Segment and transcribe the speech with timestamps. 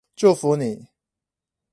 [0.15, 0.87] 祝福你